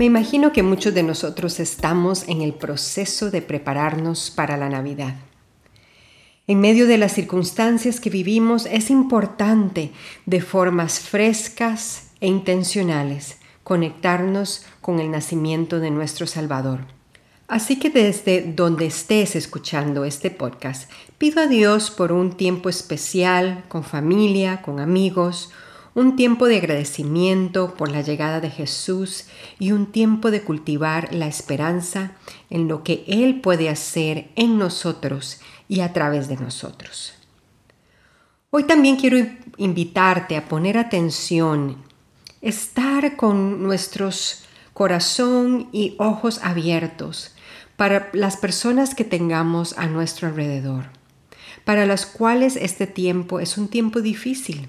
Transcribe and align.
Me 0.00 0.06
imagino 0.06 0.50
que 0.50 0.62
muchos 0.62 0.94
de 0.94 1.02
nosotros 1.02 1.60
estamos 1.60 2.26
en 2.26 2.40
el 2.40 2.54
proceso 2.54 3.30
de 3.30 3.42
prepararnos 3.42 4.30
para 4.30 4.56
la 4.56 4.70
Navidad. 4.70 5.14
En 6.46 6.58
medio 6.58 6.86
de 6.86 6.96
las 6.96 7.12
circunstancias 7.12 8.00
que 8.00 8.08
vivimos 8.08 8.64
es 8.64 8.88
importante 8.88 9.92
de 10.24 10.40
formas 10.40 11.00
frescas 11.00 12.12
e 12.18 12.28
intencionales 12.28 13.36
conectarnos 13.62 14.64
con 14.80 15.00
el 15.00 15.10
nacimiento 15.10 15.80
de 15.80 15.90
nuestro 15.90 16.26
Salvador. 16.26 16.86
Así 17.46 17.78
que 17.78 17.90
desde 17.90 18.40
donde 18.40 18.86
estés 18.86 19.36
escuchando 19.36 20.06
este 20.06 20.30
podcast, 20.30 20.90
pido 21.18 21.42
a 21.42 21.46
Dios 21.46 21.90
por 21.90 22.10
un 22.10 22.38
tiempo 22.38 22.70
especial 22.70 23.64
con 23.68 23.84
familia, 23.84 24.62
con 24.62 24.80
amigos, 24.80 25.50
un 25.94 26.16
tiempo 26.16 26.46
de 26.46 26.56
agradecimiento 26.58 27.74
por 27.74 27.90
la 27.90 28.02
llegada 28.02 28.40
de 28.40 28.50
Jesús 28.50 29.24
y 29.58 29.72
un 29.72 29.86
tiempo 29.86 30.30
de 30.30 30.42
cultivar 30.42 31.12
la 31.12 31.26
esperanza 31.26 32.12
en 32.48 32.68
lo 32.68 32.84
que 32.84 33.04
Él 33.06 33.40
puede 33.40 33.68
hacer 33.68 34.30
en 34.36 34.58
nosotros 34.58 35.40
y 35.68 35.80
a 35.80 35.92
través 35.92 36.28
de 36.28 36.36
nosotros. 36.36 37.14
Hoy 38.50 38.64
también 38.64 38.96
quiero 38.96 39.18
invitarte 39.56 40.36
a 40.36 40.48
poner 40.48 40.78
atención, 40.78 41.76
estar 42.40 43.16
con 43.16 43.62
nuestros 43.62 44.44
corazón 44.74 45.68
y 45.72 45.94
ojos 45.98 46.40
abiertos 46.42 47.34
para 47.76 48.10
las 48.12 48.36
personas 48.36 48.94
que 48.94 49.04
tengamos 49.04 49.76
a 49.76 49.86
nuestro 49.86 50.28
alrededor, 50.28 50.84
para 51.64 51.86
las 51.86 52.06
cuales 52.06 52.56
este 52.56 52.86
tiempo 52.86 53.40
es 53.40 53.58
un 53.58 53.68
tiempo 53.68 54.00
difícil 54.00 54.68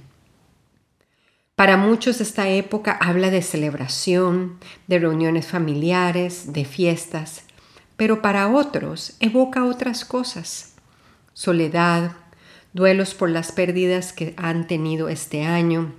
para 1.55 1.77
muchos 1.77 2.21
esta 2.21 2.49
época 2.49 2.97
habla 2.99 3.29
de 3.29 3.41
celebración, 3.41 4.57
de 4.87 4.99
reuniones 4.99 5.45
familiares, 5.45 6.53
de 6.53 6.65
fiestas, 6.65 7.43
pero 7.97 8.21
para 8.21 8.47
otros 8.49 9.15
evoca 9.19 9.65
otras 9.65 10.05
cosas. 10.05 10.73
Soledad, 11.33 12.13
duelos 12.73 13.13
por 13.13 13.29
las 13.29 13.51
pérdidas 13.51 14.11
que 14.11 14.33
han 14.37 14.65
tenido 14.65 15.07
este 15.07 15.43
año, 15.43 15.93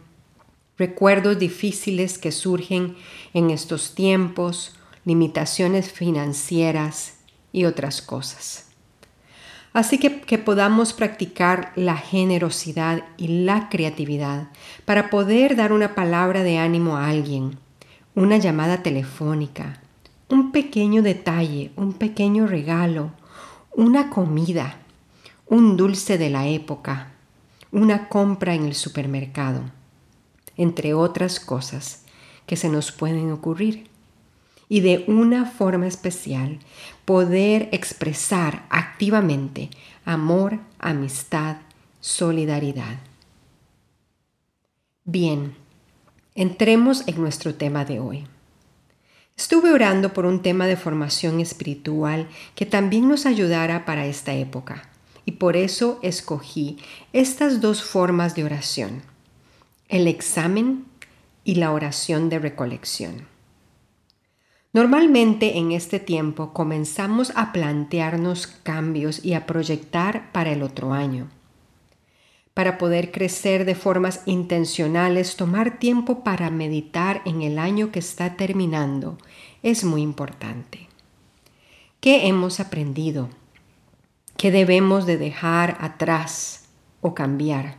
recuerdos 0.78 1.38
difíciles 1.38 2.18
que 2.18 2.32
surgen 2.32 2.96
en 3.34 3.50
estos 3.50 3.94
tiempos, 3.94 4.76
limitaciones 5.04 5.92
financieras 5.92 7.18
y 7.52 7.66
otras 7.66 8.02
cosas. 8.02 8.71
Así 9.72 9.98
que 9.98 10.20
que 10.20 10.38
podamos 10.38 10.92
practicar 10.92 11.72
la 11.76 11.96
generosidad 11.96 13.04
y 13.16 13.44
la 13.44 13.68
creatividad 13.70 14.48
para 14.84 15.08
poder 15.08 15.56
dar 15.56 15.72
una 15.72 15.94
palabra 15.94 16.42
de 16.42 16.58
ánimo 16.58 16.96
a 16.96 17.08
alguien, 17.08 17.58
una 18.14 18.36
llamada 18.36 18.82
telefónica, 18.82 19.80
un 20.28 20.52
pequeño 20.52 21.02
detalle, 21.02 21.72
un 21.76 21.94
pequeño 21.94 22.46
regalo, 22.46 23.12
una 23.74 24.10
comida, 24.10 24.76
un 25.46 25.76
dulce 25.76 26.18
de 26.18 26.28
la 26.28 26.46
época, 26.46 27.12
una 27.70 28.08
compra 28.08 28.54
en 28.54 28.66
el 28.66 28.74
supermercado, 28.74 29.62
entre 30.56 30.92
otras 30.92 31.40
cosas 31.40 32.04
que 32.44 32.56
se 32.56 32.68
nos 32.68 32.92
pueden 32.92 33.32
ocurrir 33.32 33.91
y 34.72 34.80
de 34.80 35.04
una 35.06 35.44
forma 35.44 35.86
especial 35.86 36.58
poder 37.04 37.68
expresar 37.72 38.64
activamente 38.70 39.68
amor, 40.06 40.60
amistad, 40.78 41.58
solidaridad. 42.00 42.96
Bien, 45.04 45.54
entremos 46.34 47.06
en 47.06 47.20
nuestro 47.20 47.54
tema 47.54 47.84
de 47.84 48.00
hoy. 48.00 48.26
Estuve 49.36 49.74
orando 49.74 50.14
por 50.14 50.24
un 50.24 50.40
tema 50.40 50.66
de 50.66 50.78
formación 50.78 51.40
espiritual 51.40 52.26
que 52.54 52.64
también 52.64 53.06
nos 53.10 53.26
ayudara 53.26 53.84
para 53.84 54.06
esta 54.06 54.32
época 54.32 54.88
y 55.26 55.32
por 55.32 55.54
eso 55.54 55.98
escogí 56.00 56.78
estas 57.12 57.60
dos 57.60 57.82
formas 57.82 58.34
de 58.34 58.44
oración, 58.44 59.02
el 59.90 60.08
examen 60.08 60.86
y 61.44 61.56
la 61.56 61.72
oración 61.72 62.30
de 62.30 62.38
recolección. 62.38 63.31
Normalmente 64.74 65.58
en 65.58 65.72
este 65.72 66.00
tiempo 66.00 66.54
comenzamos 66.54 67.30
a 67.36 67.52
plantearnos 67.52 68.46
cambios 68.46 69.22
y 69.22 69.34
a 69.34 69.44
proyectar 69.44 70.32
para 70.32 70.50
el 70.52 70.62
otro 70.62 70.94
año. 70.94 71.28
Para 72.54 72.78
poder 72.78 73.12
crecer 73.12 73.66
de 73.66 73.74
formas 73.74 74.22
intencionales, 74.24 75.36
tomar 75.36 75.78
tiempo 75.78 76.24
para 76.24 76.48
meditar 76.50 77.20
en 77.26 77.42
el 77.42 77.58
año 77.58 77.92
que 77.92 77.98
está 77.98 78.36
terminando 78.36 79.18
es 79.62 79.84
muy 79.84 80.00
importante. 80.00 80.88
¿Qué 82.00 82.26
hemos 82.26 82.58
aprendido? 82.58 83.28
¿Qué 84.38 84.50
debemos 84.50 85.04
de 85.04 85.18
dejar 85.18 85.76
atrás 85.80 86.64
o 87.02 87.14
cambiar? 87.14 87.76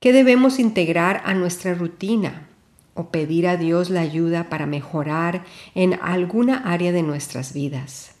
¿Qué 0.00 0.14
debemos 0.14 0.58
integrar 0.58 1.22
a 1.26 1.34
nuestra 1.34 1.74
rutina? 1.74 2.48
O 2.94 3.10
pedir 3.10 3.46
a 3.46 3.56
Dios 3.56 3.90
la 3.90 4.00
ayuda 4.00 4.48
para 4.48 4.66
mejorar 4.66 5.44
en 5.74 5.98
alguna 6.00 6.58
área 6.58 6.92
de 6.92 7.02
nuestras 7.02 7.52
vidas. 7.52 8.12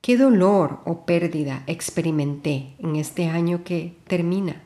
¿Qué 0.00 0.16
dolor 0.16 0.80
o 0.84 1.06
pérdida 1.06 1.62
experimenté 1.66 2.74
en 2.78 2.96
este 2.96 3.28
año 3.28 3.64
que 3.64 3.96
termina? 4.06 4.62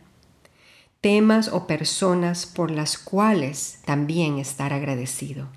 Temas 1.00 1.48
o 1.48 1.66
personas 1.66 2.46
por 2.46 2.70
las 2.70 2.98
cuales 2.98 3.80
también 3.84 4.38
estar 4.38 4.72
agradecido. 4.72 5.48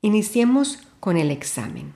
Iniciemos 0.00 0.78
con 1.00 1.18
el 1.18 1.30
examen. 1.30 1.92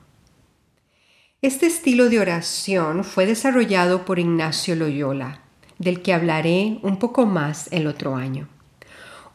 Este 1.41 1.67
estilo 1.67 2.11
de 2.11 2.21
oración 2.21 3.05
fue 3.05 3.25
desarrollado 3.25 4.05
por 4.05 4.19
Ignacio 4.19 4.75
Loyola, 4.75 5.41
del 5.79 6.03
que 6.03 6.13
hablaré 6.13 6.79
un 6.83 6.99
poco 6.99 7.25
más 7.25 7.69
el 7.73 7.87
otro 7.87 8.17
año 8.17 8.49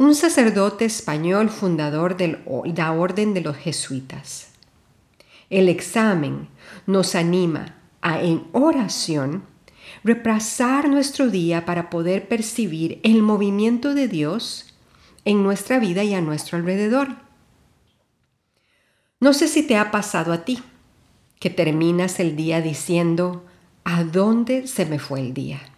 un 0.02 0.16
sacerdote 0.16 0.84
español 0.86 1.52
fundador 1.52 2.18
de 2.18 2.40
la 2.76 2.92
Orden 2.92 3.36
de 3.36 3.42
los 3.42 3.56
Jesuitas. 3.56 4.48
El 5.52 5.70
examen 5.70 6.48
nos 6.88 7.14
anima 7.14 7.76
a, 8.02 8.20
en 8.20 8.48
oración, 8.52 9.44
repasar 10.04 10.90
nuestro 10.90 11.30
día 11.30 11.68
para 11.68 11.92
poder 11.92 12.28
percibir 12.28 13.00
el 13.04 13.22
movimiento 13.22 13.94
de 13.94 14.08
Dios 14.08 14.74
en 15.24 15.44
nuestra 15.44 15.78
vida 15.78 16.04
y 16.04 16.16
a 16.16 16.22
nuestro 16.22 16.58
alrededor. 16.58 17.10
No 19.20 19.34
sé 19.34 19.48
si 19.48 19.62
te 19.62 19.78
ha 19.78 19.92
pasado 19.92 20.34
a 20.34 20.46
ti, 20.46 20.64
que 21.40 21.52
terminas 21.52 22.20
el 22.20 22.36
día 22.36 22.60
diciendo, 22.60 23.46
¿a 23.84 24.04
dónde 24.04 24.66
se 24.66 24.88
me 24.88 24.98
fue 24.98 25.20
el 25.20 25.36
día? 25.36 25.71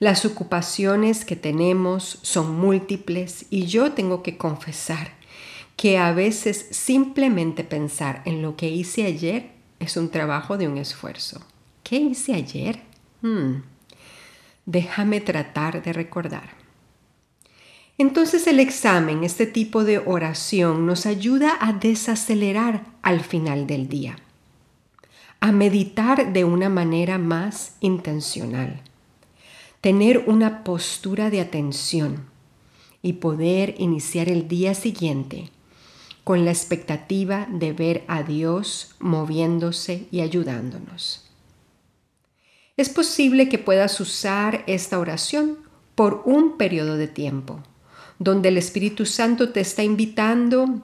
Las 0.00 0.24
ocupaciones 0.24 1.24
que 1.24 1.34
tenemos 1.34 2.20
son 2.22 2.54
múltiples 2.54 3.46
y 3.50 3.66
yo 3.66 3.92
tengo 3.92 4.22
que 4.22 4.36
confesar 4.36 5.10
que 5.76 5.98
a 5.98 6.12
veces 6.12 6.68
simplemente 6.70 7.64
pensar 7.64 8.22
en 8.24 8.40
lo 8.40 8.54
que 8.54 8.68
hice 8.68 9.06
ayer 9.06 9.50
es 9.80 9.96
un 9.96 10.08
trabajo 10.10 10.56
de 10.56 10.68
un 10.68 10.78
esfuerzo. 10.78 11.40
¿Qué 11.82 11.96
hice 11.96 12.34
ayer? 12.34 12.80
Hmm. 13.22 13.62
Déjame 14.66 15.20
tratar 15.20 15.82
de 15.82 15.92
recordar. 15.92 16.50
Entonces 17.96 18.46
el 18.46 18.60
examen, 18.60 19.24
este 19.24 19.46
tipo 19.46 19.82
de 19.82 19.98
oración, 19.98 20.86
nos 20.86 21.06
ayuda 21.06 21.58
a 21.60 21.72
desacelerar 21.72 22.84
al 23.02 23.20
final 23.20 23.66
del 23.66 23.88
día, 23.88 24.16
a 25.40 25.50
meditar 25.50 26.32
de 26.32 26.44
una 26.44 26.68
manera 26.68 27.18
más 27.18 27.74
intencional 27.80 28.80
tener 29.88 30.24
una 30.26 30.64
postura 30.64 31.30
de 31.30 31.40
atención 31.40 32.26
y 33.00 33.14
poder 33.14 33.74
iniciar 33.78 34.28
el 34.28 34.46
día 34.46 34.74
siguiente 34.74 35.48
con 36.24 36.44
la 36.44 36.50
expectativa 36.50 37.48
de 37.50 37.72
ver 37.72 38.04
a 38.06 38.22
Dios 38.22 38.96
moviéndose 38.98 40.06
y 40.10 40.20
ayudándonos. 40.20 41.24
Es 42.76 42.90
posible 42.90 43.48
que 43.48 43.56
puedas 43.56 43.98
usar 43.98 44.62
esta 44.66 44.98
oración 44.98 45.56
por 45.94 46.20
un 46.26 46.58
periodo 46.58 46.98
de 46.98 47.08
tiempo, 47.08 47.62
donde 48.18 48.50
el 48.50 48.58
Espíritu 48.58 49.06
Santo 49.06 49.52
te 49.52 49.60
está 49.60 49.84
invitando 49.84 50.82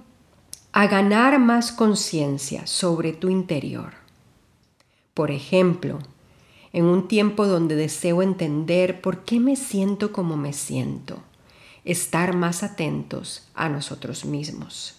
a 0.72 0.86
ganar 0.86 1.38
más 1.38 1.72
conciencia 1.72 2.66
sobre 2.66 3.12
tu 3.12 3.28
interior. 3.28 3.92
Por 5.12 5.30
ejemplo, 5.30 5.98
en 6.74 6.86
un 6.86 7.06
tiempo 7.06 7.46
donde 7.46 7.76
deseo 7.76 8.20
entender 8.20 9.00
por 9.00 9.24
qué 9.24 9.38
me 9.38 9.54
siento 9.54 10.10
como 10.10 10.36
me 10.36 10.52
siento, 10.52 11.20
estar 11.84 12.34
más 12.34 12.64
atentos 12.64 13.48
a 13.54 13.68
nosotros 13.68 14.24
mismos. 14.24 14.96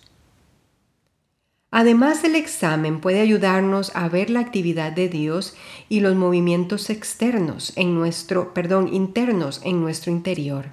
Además, 1.72 2.24
el 2.24 2.36
examen 2.36 3.01
puede 3.01 3.19
ayudarnos 3.19 3.94
a 3.94 4.07
ver 4.07 4.30
la 4.30 4.39
actividad 4.39 4.94
de 4.94 5.10
Dios 5.10 5.54
y 5.89 6.00
los 6.00 6.16
movimientos 6.16 6.89
externos 6.89 7.74
en 7.75 7.94
nuestro, 7.94 8.54
perdón, 8.54 8.88
internos 8.94 9.60
en 9.66 9.81
nuestro 9.81 10.13
interior. 10.13 10.68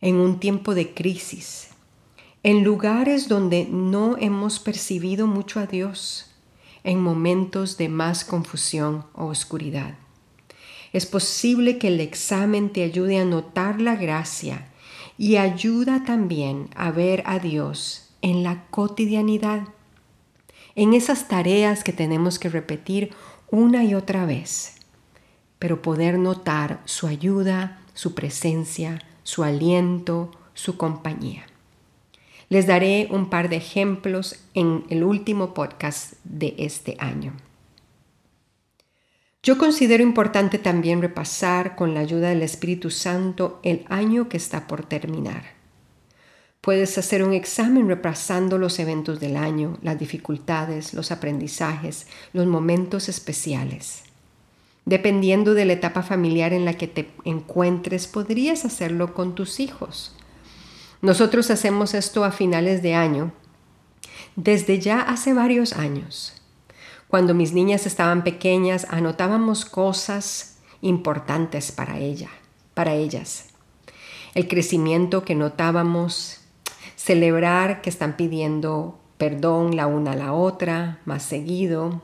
En 0.00 0.14
un 0.14 0.38
tiempo 0.38 0.76
de 0.76 0.94
crisis, 0.94 1.70
en 2.44 2.62
lugares 2.62 3.26
donde 3.26 3.66
no 3.68 4.16
hemos 4.18 4.60
percibido 4.60 5.26
mucho 5.26 5.58
a 5.58 5.66
Dios, 5.66 6.35
en 6.86 7.02
momentos 7.02 7.76
de 7.76 7.88
más 7.88 8.24
confusión 8.24 9.04
o 9.12 9.26
oscuridad. 9.26 9.96
Es 10.92 11.04
posible 11.04 11.78
que 11.78 11.88
el 11.88 12.00
examen 12.00 12.72
te 12.72 12.84
ayude 12.84 13.18
a 13.18 13.24
notar 13.24 13.80
la 13.80 13.96
gracia 13.96 14.68
y 15.18 15.36
ayuda 15.36 16.04
también 16.04 16.70
a 16.76 16.92
ver 16.92 17.24
a 17.26 17.40
Dios 17.40 18.10
en 18.22 18.44
la 18.44 18.66
cotidianidad, 18.70 19.68
en 20.76 20.94
esas 20.94 21.26
tareas 21.26 21.82
que 21.82 21.92
tenemos 21.92 22.38
que 22.38 22.48
repetir 22.48 23.10
una 23.50 23.82
y 23.82 23.94
otra 23.94 24.24
vez, 24.24 24.76
pero 25.58 25.82
poder 25.82 26.20
notar 26.20 26.82
su 26.84 27.08
ayuda, 27.08 27.80
su 27.94 28.14
presencia, 28.14 29.02
su 29.24 29.42
aliento, 29.42 30.30
su 30.54 30.76
compañía. 30.76 31.46
Les 32.48 32.66
daré 32.66 33.08
un 33.10 33.28
par 33.28 33.48
de 33.48 33.56
ejemplos 33.56 34.36
en 34.54 34.84
el 34.88 35.02
último 35.02 35.52
podcast 35.52 36.14
de 36.22 36.54
este 36.58 36.96
año. 37.00 37.32
Yo 39.42 39.58
considero 39.58 40.02
importante 40.02 40.58
también 40.58 41.02
repasar 41.02 41.76
con 41.76 41.94
la 41.94 42.00
ayuda 42.00 42.28
del 42.28 42.42
Espíritu 42.42 42.90
Santo 42.90 43.60
el 43.62 43.84
año 43.88 44.28
que 44.28 44.36
está 44.36 44.66
por 44.66 44.84
terminar. 44.84 45.56
Puedes 46.60 46.98
hacer 46.98 47.22
un 47.22 47.32
examen 47.32 47.88
repasando 47.88 48.58
los 48.58 48.80
eventos 48.80 49.20
del 49.20 49.36
año, 49.36 49.78
las 49.82 49.98
dificultades, 50.00 50.94
los 50.94 51.12
aprendizajes, 51.12 52.08
los 52.32 52.46
momentos 52.46 53.08
especiales. 53.08 54.02
Dependiendo 54.84 55.54
de 55.54 55.64
la 55.64 55.74
etapa 55.74 56.02
familiar 56.02 56.52
en 56.52 56.64
la 56.64 56.74
que 56.74 56.88
te 56.88 57.08
encuentres, 57.24 58.08
podrías 58.08 58.64
hacerlo 58.64 59.14
con 59.14 59.34
tus 59.36 59.60
hijos. 59.60 60.16
Nosotros 61.02 61.50
hacemos 61.50 61.94
esto 61.94 62.24
a 62.24 62.32
finales 62.32 62.82
de 62.82 62.94
año, 62.94 63.32
desde 64.34 64.78
ya 64.78 65.00
hace 65.00 65.34
varios 65.34 65.74
años. 65.74 66.34
Cuando 67.08 67.34
mis 67.34 67.52
niñas 67.52 67.86
estaban 67.86 68.24
pequeñas, 68.24 68.86
anotábamos 68.90 69.64
cosas 69.64 70.58
importantes 70.80 71.72
para 71.72 71.98
ella, 71.98 72.30
para 72.74 72.94
ellas. 72.94 73.50
El 74.34 74.48
crecimiento 74.48 75.24
que 75.24 75.34
notábamos, 75.34 76.40
celebrar 76.96 77.80
que 77.82 77.90
están 77.90 78.16
pidiendo 78.16 78.98
perdón 79.18 79.76
la 79.76 79.86
una 79.86 80.12
a 80.12 80.16
la 80.16 80.32
otra 80.32 81.00
más 81.04 81.22
seguido, 81.22 82.02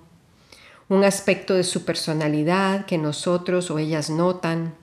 un 0.89 1.05
aspecto 1.05 1.55
de 1.55 1.65
su 1.65 1.85
personalidad 1.85 2.87
que 2.87 2.99
nosotros 2.99 3.71
o 3.71 3.79
ellas 3.79 4.11
notan, 4.11 4.75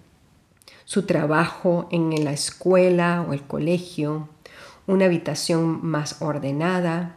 su 0.89 1.03
trabajo 1.03 1.87
en 1.91 2.23
la 2.23 2.31
escuela 2.31 3.23
o 3.29 3.33
el 3.33 3.43
colegio, 3.43 4.27
una 4.87 5.05
habitación 5.05 5.85
más 5.85 6.19
ordenada, 6.19 7.15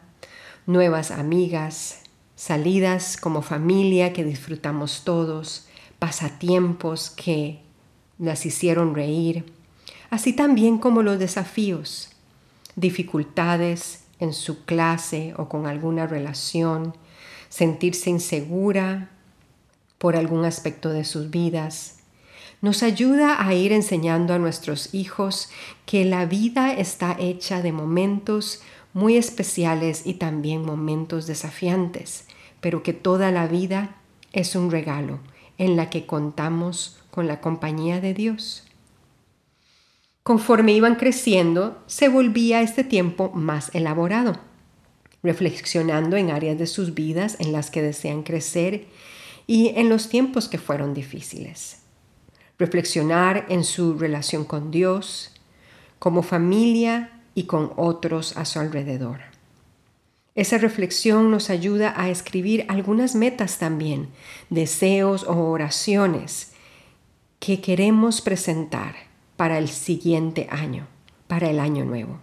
nuevas 0.67 1.11
amigas, 1.11 2.03
salidas 2.37 3.17
como 3.17 3.41
familia 3.41 4.13
que 4.13 4.25
disfrutamos 4.25 5.05
todos, 5.05 5.69
pasatiempos 5.99 7.09
que 7.09 7.63
las 8.19 8.45
hicieron 8.45 8.95
reír, 8.95 9.51
así 10.11 10.35
también 10.35 10.77
como 10.77 11.03
los 11.03 11.19
desafíos, 11.19 12.11
dificultades 12.77 14.05
en 14.19 14.35
su 14.35 14.67
clase 14.67 15.33
o 15.39 15.49
con 15.49 15.67
alguna 15.67 16.07
relación, 16.07 16.95
sentirse 17.49 18.11
insegura 18.11 19.09
por 19.97 20.15
algún 20.15 20.45
aspecto 20.45 20.91
de 20.91 21.07
sus 21.07 21.31
vidas. 21.31 22.02
Nos 22.63 22.85
ayuda 22.85 23.45
a 23.45 23.55
ir 23.55 23.73
enseñando 23.73 24.35
a 24.35 24.39
nuestros 24.39 24.95
hijos 24.95 25.51
que 25.85 26.05
la 26.05 26.27
vida 26.27 26.73
está 26.73 27.17
hecha 27.19 27.61
de 27.61 27.73
momentos 27.73 28.63
muy 28.95 29.17
especiales 29.17 30.07
y 30.07 30.15
también 30.15 30.65
momentos 30.65 31.27
desafiantes, 31.27 32.27
pero 32.61 32.85
que 32.85 32.93
toda 32.93 33.33
la 33.33 33.49
vida 33.49 33.97
es 34.33 34.55
un 34.55 34.71
regalo 34.71 35.19
en 35.59 35.75
la 35.75 35.91
que 35.91 36.07
contamos 36.07 37.03
con 37.11 37.27
la 37.27 37.41
compañía 37.41 38.01
de 38.01 38.15
Dios. 38.15 38.65
Conforme 40.23 40.73
iban 40.73 40.95
creciendo, 40.95 41.83
se 41.89 42.09
volvía 42.09 42.63
este 42.63 42.85
tiempo 42.85 43.33
más 43.35 43.75
elaborado, 43.75 44.39
reflexionando 45.25 46.17
en 46.17 46.31
áreas 46.31 46.59
de 46.61 46.69
sus 46.69 46.95
vidas 46.95 47.39
en 47.41 47.51
las 47.51 47.73
que 47.73 47.83
desean 47.83 48.23
crecer 48.23 48.87
y 49.49 49.71
en 49.71 49.89
los 49.89 50.09
tiempos 50.09 50.47
que 50.47 50.59
fueron 50.59 50.95
difíciles. 50.95 51.82
Reflexionar 52.63 53.47
en 53.49 53.65
su 53.65 53.99
relación 53.99 54.45
con 54.45 54.71
Dios, 54.71 55.33
como 55.99 56.23
familia 56.23 57.11
y 57.35 57.47
con 57.47 57.73
otros 57.75 58.37
a 58.37 58.45
su 58.45 58.61
alrededor. 58.61 59.19
Esa 60.37 60.59
reflexión 60.59 61.33
nos 61.33 61.51
ayuda 61.51 61.93
a 61.97 62.09
escribir 62.09 62.65
algunas 62.69 63.17
metas 63.17 63.59
también, 63.59 64.11
deseos 64.49 65.25
o 65.25 65.51
oraciones 65.51 66.53
que 67.41 67.61
queremos 67.61 68.21
presentar 68.21 68.95
para 69.37 69.59
el 69.59 69.69
siguiente 69.69 70.47
año, 70.49 70.87
para 71.27 71.51
el 71.51 71.59
año 71.59 71.85
nuevo. 71.85 72.21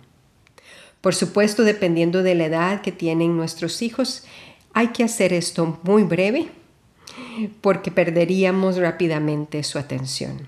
Por 1.01 1.15
supuesto, 1.15 1.65
dependiendo 1.65 2.23
de 2.23 2.35
la 2.35 2.45
edad 2.45 2.81
que 2.81 2.93
tienen 2.93 3.35
nuestros 3.35 3.81
hijos, 3.81 4.23
hay 4.71 4.87
que 4.93 5.03
hacer 5.03 5.33
esto 5.33 5.81
muy 5.83 6.03
breve 6.03 6.49
porque 7.61 7.91
perderíamos 7.91 8.77
rápidamente 8.77 9.63
su 9.63 9.79
atención. 9.79 10.47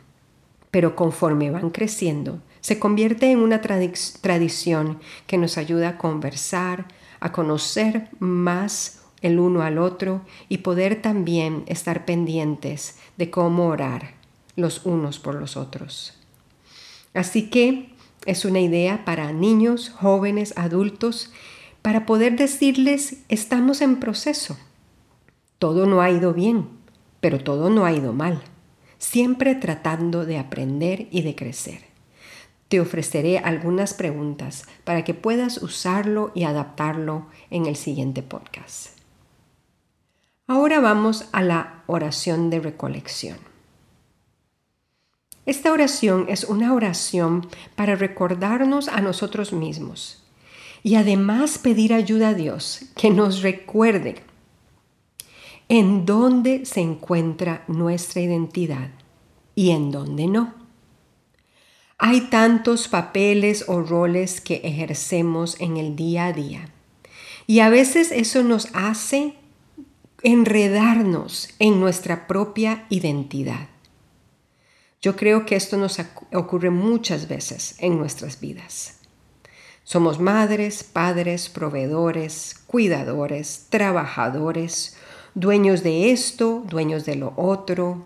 Pero 0.71 0.95
conforme 0.95 1.51
van 1.51 1.69
creciendo, 1.69 2.39
se 2.61 2.79
convierte 2.79 3.31
en 3.31 3.39
una 3.39 3.61
tradición 3.61 4.99
que 5.27 5.37
nos 5.37 5.57
ayuda 5.57 5.89
a 5.89 5.97
conversar, 5.97 6.85
a 7.19 7.31
conocer 7.31 8.09
más 8.19 9.01
el 9.21 9.39
uno 9.39 9.61
al 9.61 9.77
otro 9.77 10.21
y 10.49 10.59
poder 10.59 11.01
también 11.01 11.63
estar 11.67 12.05
pendientes 12.05 12.97
de 13.17 13.29
cómo 13.29 13.67
orar 13.67 14.13
los 14.55 14.85
unos 14.85 15.19
por 15.19 15.35
los 15.35 15.57
otros. 15.57 16.13
Así 17.13 17.49
que 17.49 17.89
es 18.25 18.45
una 18.45 18.59
idea 18.59 19.05
para 19.05 19.31
niños, 19.33 19.89
jóvenes, 19.89 20.53
adultos, 20.55 21.31
para 21.81 22.05
poder 22.05 22.35
decirles, 22.35 23.17
estamos 23.29 23.81
en 23.81 23.99
proceso. 23.99 24.57
Todo 25.61 25.85
no 25.85 26.01
ha 26.01 26.09
ido 26.09 26.33
bien, 26.33 26.69
pero 27.19 27.43
todo 27.43 27.69
no 27.69 27.85
ha 27.85 27.91
ido 27.91 28.13
mal, 28.13 28.41
siempre 28.97 29.53
tratando 29.53 30.25
de 30.25 30.39
aprender 30.39 31.07
y 31.11 31.21
de 31.21 31.35
crecer. 31.35 31.81
Te 32.67 32.79
ofreceré 32.79 33.37
algunas 33.37 33.93
preguntas 33.93 34.63
para 34.85 35.03
que 35.03 35.13
puedas 35.13 35.61
usarlo 35.61 36.31
y 36.33 36.45
adaptarlo 36.45 37.27
en 37.51 37.67
el 37.67 37.75
siguiente 37.75 38.23
podcast. 38.23 38.97
Ahora 40.47 40.79
vamos 40.79 41.29
a 41.31 41.43
la 41.43 41.83
oración 41.85 42.49
de 42.49 42.59
recolección. 42.59 43.37
Esta 45.45 45.71
oración 45.71 46.25
es 46.27 46.43
una 46.43 46.73
oración 46.73 47.47
para 47.75 47.95
recordarnos 47.95 48.87
a 48.87 48.99
nosotros 49.01 49.53
mismos 49.53 50.23
y 50.81 50.95
además 50.95 51.59
pedir 51.59 51.93
ayuda 51.93 52.29
a 52.29 52.33
Dios 52.33 52.85
que 52.95 53.11
nos 53.11 53.43
recuerde 53.43 54.30
en 55.71 56.05
dónde 56.05 56.65
se 56.65 56.81
encuentra 56.81 57.63
nuestra 57.69 58.19
identidad 58.19 58.89
y 59.55 59.71
en 59.71 59.89
dónde 59.89 60.27
no. 60.27 60.53
Hay 61.97 62.29
tantos 62.29 62.89
papeles 62.89 63.63
o 63.69 63.79
roles 63.79 64.41
que 64.41 64.55
ejercemos 64.65 65.55
en 65.61 65.77
el 65.77 65.95
día 65.95 66.25
a 66.25 66.33
día 66.33 66.67
y 67.47 67.61
a 67.61 67.69
veces 67.69 68.11
eso 68.11 68.43
nos 68.43 68.67
hace 68.73 69.35
enredarnos 70.23 71.47
en 71.57 71.79
nuestra 71.79 72.27
propia 72.27 72.85
identidad. 72.89 73.69
Yo 75.01 75.15
creo 75.15 75.45
que 75.45 75.55
esto 75.55 75.77
nos 75.77 76.01
ocurre 76.33 76.69
muchas 76.69 77.29
veces 77.29 77.75
en 77.79 77.97
nuestras 77.97 78.41
vidas. 78.41 78.99
Somos 79.85 80.19
madres, 80.19 80.83
padres, 80.83 81.47
proveedores, 81.47 82.61
cuidadores, 82.67 83.67
trabajadores, 83.69 84.97
dueños 85.33 85.83
de 85.83 86.11
esto, 86.11 86.63
dueños 86.69 87.05
de 87.05 87.15
lo 87.15 87.33
otro, 87.35 88.05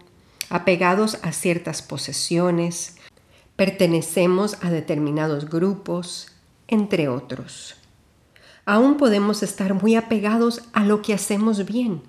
apegados 0.50 1.18
a 1.24 1.32
ciertas 1.32 1.82
posesiones, 1.82 2.98
pertenecemos 3.56 4.58
a 4.62 4.70
determinados 4.70 5.50
grupos, 5.50 6.28
entre 6.68 7.08
otros. 7.08 7.76
aún 8.66 8.98
podemos 8.98 9.44
estar 9.44 9.76
muy 9.76 9.96
apegados 9.96 10.64
a 10.74 10.84
lo 10.84 11.04
que 11.04 11.14
hacemos 11.14 11.66
bien. 11.66 12.02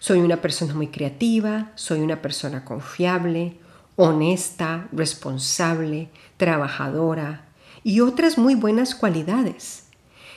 Soy 0.00 0.20
una 0.20 0.42
persona 0.42 0.74
muy 0.74 0.88
creativa, 0.88 1.72
soy 1.76 2.00
una 2.00 2.20
persona 2.20 2.64
confiable, 2.64 3.56
honesta, 3.96 4.86
responsable, 4.92 6.10
trabajadora 6.36 7.46
y 7.82 8.00
otras 8.00 8.36
muy 8.38 8.54
buenas 8.54 8.94
cualidades 8.94 9.88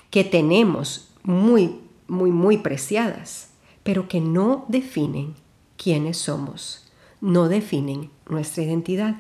que 0.10 0.24
tenemos 0.24 1.10
muy, 1.24 1.82
muy, 2.08 2.32
muy 2.32 2.58
preciadas, 2.58 3.51
pero 3.84 4.08
que 4.08 4.22
no 4.22 4.66
definen 4.68 5.36
quiénes 5.78 6.18
somos, 6.18 6.92
no 7.20 7.50
definen 7.50 8.10
nuestra 8.30 8.64
identidad. 8.64 9.16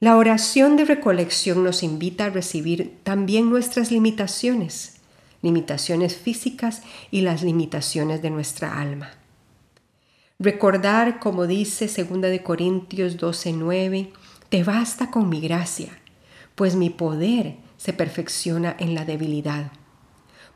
La 0.00 0.16
oración 0.16 0.76
de 0.76 0.84
recolección 0.84 1.64
nos 1.64 1.82
invita 1.82 2.26
a 2.26 2.30
recibir 2.30 2.98
también 3.04 3.48
nuestras 3.48 3.90
limitaciones, 3.90 4.96
limitaciones 5.40 6.16
físicas 6.16 6.82
y 7.10 7.22
las 7.22 7.42
limitaciones 7.42 8.20
de 8.20 8.30
nuestra 8.30 8.80
alma. 8.80 9.10
Recordar, 10.38 11.20
como 11.20 11.46
dice 11.46 11.86
2 11.86 12.20
de 12.20 12.42
Corintios 12.42 13.16
12:9, 13.16 14.12
te 14.48 14.64
basta 14.64 15.10
con 15.10 15.28
mi 15.28 15.40
gracia, 15.40 15.98
pues 16.54 16.74
mi 16.74 16.90
poder 16.90 17.56
se 17.76 17.92
perfecciona 17.92 18.76
en 18.78 18.94
la 18.94 19.04
debilidad. 19.04 19.72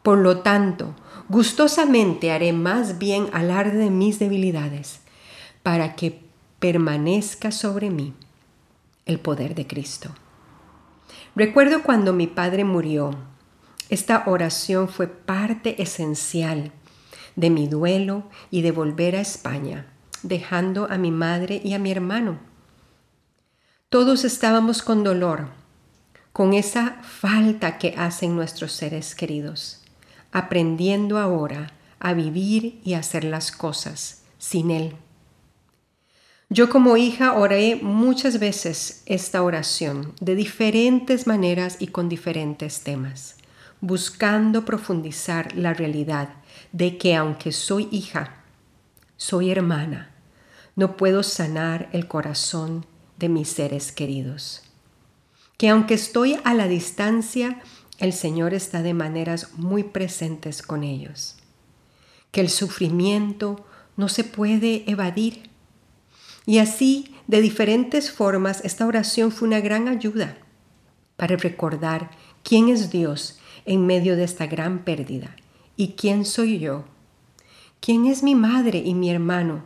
Por 0.09 0.21
lo 0.21 0.39
tanto, 0.39 0.95
gustosamente 1.29 2.33
haré 2.33 2.55
más 2.55 2.97
bien 2.97 3.29
alarde 3.35 3.77
de 3.77 3.91
mis 3.91 4.19
debilidades, 4.19 5.01
para 5.63 5.97
que 5.97 6.23
permanezca 6.59 7.53
sobre 7.53 7.91
mí 7.91 8.15
el 9.05 9.21
poder 9.21 9.55
de 9.55 9.67
Cristo. 9.67 10.09
Recuerdo 11.37 11.83
cuando 11.83 12.15
mi 12.15 12.27
padre 12.27 12.65
murió, 12.65 13.19
esta 13.91 14.23
oración 14.25 14.89
fue 14.89 15.09
parte 15.09 15.83
esencial 15.83 16.73
de 17.37 17.51
mi 17.51 17.69
duelo 17.69 18.23
y 18.51 18.63
de 18.63 18.73
volver 18.73 19.15
a 19.15 19.21
España, 19.21 19.93
dejando 20.23 20.91
a 20.91 20.97
mi 20.97 21.11
madre 21.11 21.61
y 21.63 21.75
a 21.75 21.79
mi 21.79 21.91
hermano. 21.91 22.39
Todos 23.91 24.25
estábamos 24.25 24.81
con 24.81 25.05
dolor, 25.05 25.49
con 26.33 26.55
esa 26.55 26.97
falta 27.03 27.77
que 27.77 27.95
hacen 27.99 28.37
nuestros 28.37 28.73
seres 28.73 29.15
queridos, 29.15 29.78
aprendiendo 30.33 31.19
ahora 31.19 31.73
a 32.01 32.15
vivir 32.15 32.81
y 32.85 32.95
hacer 32.95 33.25
las 33.25 33.51
cosas 33.53 34.23
sin 34.39 34.71
Él. 34.71 34.97
Yo 36.51 36.71
como 36.71 36.97
hija 36.97 37.35
oré 37.35 37.77
muchas 37.77 38.39
veces 38.39 39.03
esta 39.05 39.43
oración 39.43 40.15
de 40.21 40.35
diferentes 40.35 41.27
maneras 41.27 41.77
y 41.79 41.89
con 41.89 42.09
diferentes 42.09 42.81
temas, 42.83 43.37
buscando 43.83 44.65
profundizar 44.65 45.55
la 45.55 45.75
realidad 45.75 46.31
de 46.73 46.97
que 46.97 47.15
aunque 47.15 47.53
soy 47.53 47.89
hija, 47.91 48.37
soy 49.19 49.51
hermana, 49.51 50.11
no 50.75 50.97
puedo 50.97 51.23
sanar 51.23 51.91
el 51.93 52.09
corazón 52.09 52.87
de 53.19 53.29
mis 53.29 53.49
seres 53.49 53.93
queridos. 53.93 54.63
Que 55.59 55.69
aunque 55.69 55.95
estoy 55.95 56.39
a 56.45 56.55
la 56.55 56.69
distancia, 56.69 57.61
el 57.99 58.13
Señor 58.13 58.55
está 58.55 58.83
de 58.83 58.95
maneras 58.95 59.51
muy 59.57 59.83
presentes 59.83 60.63
con 60.63 60.85
ellos. 60.85 61.37
Que 62.31 62.41
el 62.41 62.49
sufrimiento 62.49 63.67
no 63.97 64.09
se 64.09 64.25
puede 64.25 64.89
evadir 64.91 65.49
y 66.49 66.61
así, 66.61 67.15
de 67.27 67.43
diferentes 67.43 68.11
formas, 68.11 68.65
esta 68.65 68.87
oración 68.87 69.33
fue 69.33 69.49
una 69.49 69.61
gran 69.61 69.87
ayuda 69.87 70.39
para 71.17 71.37
recordar 71.37 72.11
quién 72.43 72.71
es 72.71 72.89
Dios 72.89 73.39
en 73.67 73.85
medio 73.85 74.17
de 74.17 74.25
esta 74.25 74.47
gran 74.47 74.83
pérdida 74.83 75.37
y 75.77 75.89
quién 75.89 76.25
soy 76.25 76.59
yo, 76.59 76.87
quién 77.81 78.07
es 78.07 78.23
mi 78.23 78.35
madre 78.35 78.79
y 78.79 78.95
mi 78.95 79.11
hermano 79.11 79.63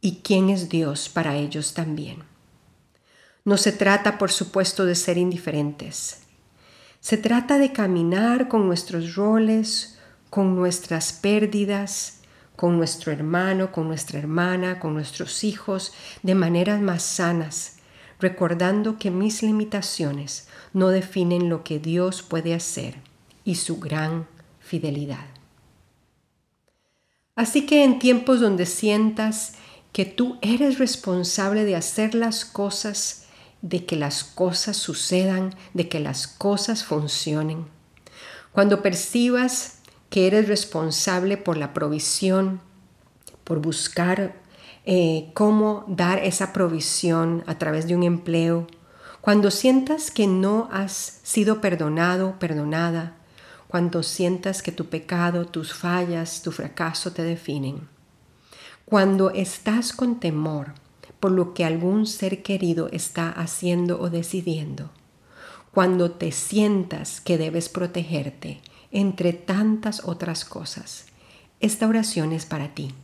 y 0.00 0.20
quién 0.22 0.48
es 0.48 0.68
Dios 0.68 1.08
para 1.08 1.34
ellos 1.34 1.74
también. 1.74 2.18
No 3.44 3.56
se 3.56 3.72
trata, 3.72 4.16
por 4.16 4.30
supuesto, 4.30 4.86
de 4.86 4.94
ser 4.94 5.18
indiferentes. 5.18 6.20
Se 7.00 7.16
trata 7.16 7.58
de 7.58 7.72
caminar 7.72 8.48
con 8.48 8.66
nuestros 8.66 9.14
roles, 9.14 9.98
con 10.28 10.54
nuestras 10.54 11.12
pérdidas, 11.12 12.20
con 12.56 12.76
nuestro 12.76 13.10
hermano, 13.10 13.72
con 13.72 13.88
nuestra 13.88 14.18
hermana, 14.18 14.78
con 14.78 14.92
nuestros 14.92 15.42
hijos, 15.44 15.94
de 16.22 16.34
maneras 16.34 16.80
más 16.82 17.02
sanas, 17.02 17.78
recordando 18.18 18.98
que 18.98 19.10
mis 19.10 19.42
limitaciones 19.42 20.46
no 20.74 20.88
definen 20.88 21.48
lo 21.48 21.64
que 21.64 21.78
Dios 21.78 22.22
puede 22.22 22.54
hacer 22.54 22.96
y 23.44 23.54
su 23.54 23.80
gran 23.80 24.26
fidelidad. 24.60 25.26
Así 27.34 27.64
que 27.64 27.82
en 27.82 27.98
tiempos 27.98 28.40
donde 28.40 28.66
sientas 28.66 29.54
que 29.92 30.04
tú 30.04 30.36
eres 30.42 30.78
responsable 30.78 31.64
de 31.64 31.76
hacer 31.76 32.14
las 32.14 32.44
cosas, 32.44 33.19
de 33.62 33.84
que 33.84 33.96
las 33.96 34.24
cosas 34.24 34.76
sucedan, 34.76 35.54
de 35.74 35.88
que 35.88 36.00
las 36.00 36.26
cosas 36.26 36.84
funcionen, 36.84 37.66
cuando 38.52 38.82
percibas 38.82 39.78
que 40.08 40.26
eres 40.26 40.48
responsable 40.48 41.36
por 41.36 41.56
la 41.56 41.72
provisión, 41.72 42.60
por 43.44 43.60
buscar 43.60 44.34
eh, 44.84 45.30
cómo 45.34 45.84
dar 45.88 46.18
esa 46.18 46.52
provisión 46.52 47.44
a 47.46 47.58
través 47.58 47.86
de 47.86 47.94
un 47.94 48.02
empleo, 48.02 48.66
cuando 49.20 49.50
sientas 49.50 50.10
que 50.10 50.26
no 50.26 50.68
has 50.72 51.20
sido 51.22 51.60
perdonado, 51.60 52.38
perdonada, 52.38 53.16
cuando 53.68 54.02
sientas 54.02 54.62
que 54.62 54.72
tu 54.72 54.86
pecado, 54.86 55.44
tus 55.44 55.74
fallas, 55.74 56.42
tu 56.42 56.50
fracaso 56.50 57.12
te 57.12 57.22
definen, 57.22 57.88
cuando 58.84 59.30
estás 59.30 59.92
con 59.92 60.18
temor 60.18 60.74
por 61.20 61.30
lo 61.30 61.54
que 61.54 61.64
algún 61.64 62.06
ser 62.06 62.42
querido 62.42 62.88
está 62.92 63.30
haciendo 63.30 64.00
o 64.00 64.10
decidiendo, 64.10 64.90
cuando 65.72 66.10
te 66.10 66.32
sientas 66.32 67.20
que 67.20 67.38
debes 67.38 67.68
protegerte, 67.68 68.60
entre 68.90 69.32
tantas 69.32 70.02
otras 70.04 70.44
cosas. 70.44 71.06
Esta 71.60 71.86
oración 71.86 72.32
es 72.32 72.46
para 72.46 72.74
ti. 72.74 72.94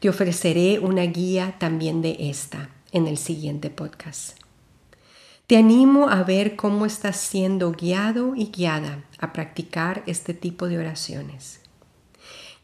Te 0.00 0.08
ofreceré 0.08 0.78
una 0.78 1.02
guía 1.02 1.56
también 1.58 2.02
de 2.02 2.16
esta 2.18 2.70
en 2.92 3.06
el 3.06 3.18
siguiente 3.18 3.70
podcast. 3.70 4.38
Te 5.46 5.56
animo 5.56 6.08
a 6.08 6.22
ver 6.24 6.56
cómo 6.56 6.86
estás 6.86 7.16
siendo 7.16 7.72
guiado 7.72 8.34
y 8.34 8.46
guiada 8.46 9.04
a 9.18 9.32
practicar 9.32 10.02
este 10.06 10.34
tipo 10.34 10.68
de 10.68 10.78
oraciones. 10.78 11.60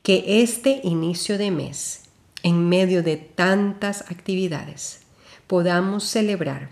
Que 0.02 0.42
este 0.42 0.80
inicio 0.84 1.38
de 1.38 1.50
mes, 1.50 2.03
en 2.44 2.68
medio 2.68 3.02
de 3.02 3.16
tantas 3.16 4.02
actividades, 4.10 5.00
podamos 5.46 6.04
celebrar 6.04 6.68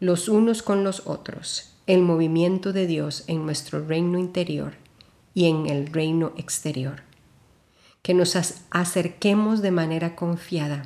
los 0.00 0.28
unos 0.28 0.62
con 0.62 0.84
los 0.84 1.06
otros 1.06 1.74
el 1.86 2.00
movimiento 2.00 2.72
de 2.72 2.86
Dios 2.86 3.22
en 3.26 3.44
nuestro 3.44 3.86
reino 3.86 4.18
interior 4.18 4.72
y 5.34 5.48
en 5.48 5.66
el 5.66 5.86
reino 5.86 6.32
exterior. 6.36 7.02
Que 8.02 8.14
nos 8.14 8.36
acerquemos 8.70 9.60
de 9.60 9.70
manera 9.70 10.16
confiada 10.16 10.84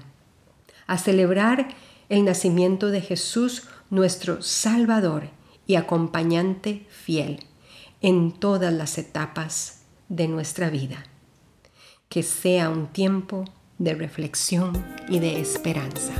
a 0.88 0.98
celebrar 0.98 1.68
el 2.08 2.24
nacimiento 2.24 2.88
de 2.88 3.00
Jesús, 3.02 3.68
nuestro 3.90 4.42
Salvador 4.42 5.30
y 5.68 5.76
acompañante 5.76 6.84
fiel 6.90 7.44
en 8.02 8.32
todas 8.32 8.72
las 8.72 8.98
etapas 8.98 9.82
de 10.08 10.26
nuestra 10.26 10.68
vida. 10.68 11.04
Que 12.08 12.24
sea 12.24 12.70
un 12.70 12.88
tiempo 12.88 13.44
de 13.80 13.94
reflexión 13.94 14.84
y 15.08 15.18
de 15.20 15.40
esperanza. 15.40 16.12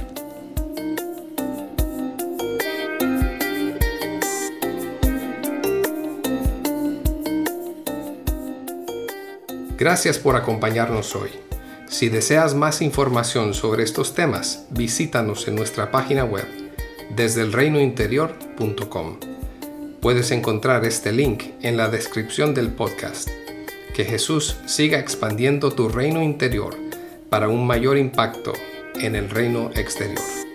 Gracias 9.76 10.18
por 10.18 10.36
acompañarnos 10.36 11.14
hoy. 11.14 11.30
Si 11.86 12.08
deseas 12.08 12.54
más 12.54 12.80
información 12.80 13.52
sobre 13.52 13.82
estos 13.82 14.14
temas, 14.14 14.66
visítanos 14.70 15.46
en 15.46 15.56
nuestra 15.56 15.90
página 15.90 16.24
web 16.24 16.46
desde 17.14 17.42
elreinointerior.com. 17.42 19.18
Puedes 20.00 20.30
encontrar 20.30 20.86
este 20.86 21.12
link 21.12 21.44
en 21.60 21.76
la 21.76 21.88
descripción 21.88 22.54
del 22.54 22.72
podcast. 22.72 23.28
Que 23.94 24.06
Jesús 24.06 24.56
siga 24.64 24.98
expandiendo 24.98 25.72
tu 25.72 25.90
reino 25.90 26.22
interior 26.22 26.89
para 27.30 27.48
un 27.48 27.66
mayor 27.66 27.96
impacto 27.96 28.52
en 29.00 29.14
el 29.14 29.30
reino 29.30 29.70
exterior. 29.74 30.49